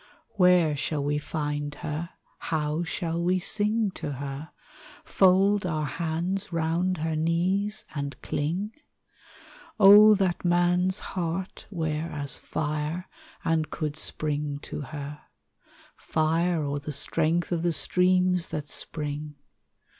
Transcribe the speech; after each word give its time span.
Where 0.31 0.75
shall 0.75 1.03
we 1.03 1.19
find 1.19 1.75
her, 1.75 2.09
how 2.39 2.81
shall 2.81 3.21
we 3.23 3.37
sing 3.37 3.91
to 3.93 4.13
her, 4.13 4.49
Fold 5.05 5.63
our 5.63 5.85
hands 5.85 6.51
round 6.51 6.97
her 6.97 7.15
knees, 7.15 7.85
and 7.93 8.19
cling? 8.23 8.71
that 9.77 10.43
man's 10.43 10.99
heart 11.13 11.67
were 11.69 12.09
as 12.09 12.39
fire 12.39 13.07
and 13.45 13.69
could 13.69 13.95
spring 13.95 14.57
to 14.63 14.81
her, 14.81 15.21
Fire, 15.95 16.63
or 16.65 16.79
the 16.79 16.91
strength 16.93 17.51
of 17.51 17.61
the 17.61 17.71
streams 17.71 18.47
that 18.47 18.67
spring 18.67 19.35